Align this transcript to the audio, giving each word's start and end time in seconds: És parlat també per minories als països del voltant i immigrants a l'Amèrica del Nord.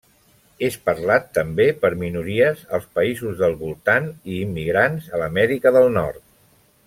És 0.67 0.77
parlat 0.87 1.27
també 1.37 1.67
per 1.83 1.91
minories 2.03 2.63
als 2.79 2.87
països 3.01 3.37
del 3.43 3.53
voltant 3.61 4.09
i 4.37 4.41
immigrants 4.49 5.13
a 5.17 5.21
l'Amèrica 5.25 5.75
del 5.79 5.91
Nord. 6.01 6.25